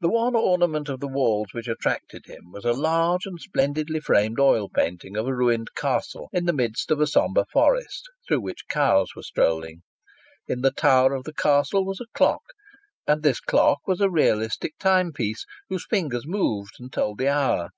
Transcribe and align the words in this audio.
The 0.00 0.08
one 0.08 0.36
ornament 0.36 0.88
of 0.88 1.00
the 1.00 1.08
walls 1.08 1.48
which 1.50 1.66
attracted 1.66 2.26
him 2.26 2.52
was 2.52 2.64
a 2.64 2.72
large 2.72 3.26
and 3.26 3.40
splendidly 3.40 3.98
framed 3.98 4.38
oil 4.38 4.68
painting 4.68 5.16
of 5.16 5.26
a 5.26 5.34
ruined 5.34 5.74
castle, 5.74 6.28
in 6.32 6.44
the 6.44 6.52
midst 6.52 6.92
of 6.92 7.00
a 7.00 7.06
sombre 7.08 7.46
forest, 7.52 8.06
through 8.28 8.42
which 8.42 8.68
cows 8.68 9.16
were 9.16 9.24
strolling. 9.24 9.82
In 10.46 10.60
the 10.60 10.70
tower 10.70 11.14
of 11.14 11.24
the 11.24 11.32
castle 11.34 11.84
was 11.84 12.00
a 12.00 12.06
clock, 12.16 12.42
and 13.08 13.24
this 13.24 13.40
clock 13.40 13.80
was 13.88 14.00
a 14.00 14.08
realistic 14.08 14.74
timepiece, 14.78 15.44
whose 15.68 15.84
fingers 15.84 16.28
moved 16.28 16.74
and 16.78 16.92
told 16.92 17.18
the 17.18 17.28
hour. 17.30 17.70